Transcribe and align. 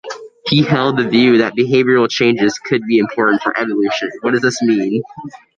He 0.47 0.63
held 0.63 0.97
the 0.97 1.07
view 1.07 1.37
that 1.37 1.53
behavioral 1.55 2.09
changes 2.09 2.57
can 2.57 2.81
be 2.87 2.97
important 2.97 3.43
for 3.43 3.53
evolution. 3.55 4.09